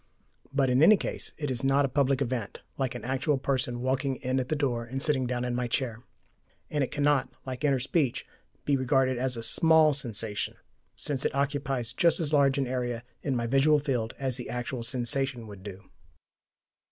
But 0.51 0.71
in 0.71 0.81
any 0.81 0.97
case 0.97 1.31
it 1.37 1.51
is 1.51 1.63
not 1.63 1.85
a 1.85 1.87
public 1.87 2.23
event, 2.23 2.61
like 2.75 2.95
an 2.95 3.03
actual 3.05 3.37
person 3.37 3.81
walking 3.83 4.15
in 4.15 4.39
at 4.39 4.49
the 4.49 4.55
door 4.55 4.83
and 4.83 4.99
sitting 4.99 5.27
down 5.27 5.45
in 5.45 5.53
my 5.53 5.67
chair. 5.67 6.01
And 6.71 6.83
it 6.83 6.89
cannot, 6.89 7.29
like 7.45 7.63
inner 7.63 7.77
speech, 7.77 8.25
be 8.65 8.75
regarded 8.75 9.19
as 9.19 9.37
a 9.37 9.43
SMALL 9.43 9.93
sensation, 9.93 10.55
since 10.95 11.23
it 11.23 11.35
occupies 11.35 11.93
just 11.93 12.19
as 12.19 12.33
large 12.33 12.57
an 12.57 12.65
area 12.65 13.03
in 13.21 13.35
my 13.35 13.45
visual 13.45 13.77
field 13.77 14.15
as 14.17 14.37
the 14.37 14.49
actual 14.49 14.81
sensation 14.81 15.45
would 15.45 15.61
do. 15.61 15.87